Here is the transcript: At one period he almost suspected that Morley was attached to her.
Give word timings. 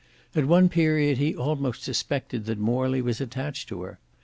At 0.33 0.47
one 0.47 0.67
period 0.67 1.19
he 1.19 1.35
almost 1.35 1.83
suspected 1.83 2.45
that 2.45 2.57
Morley 2.57 3.03
was 3.03 3.21
attached 3.21 3.69
to 3.69 3.83
her. 3.83 3.99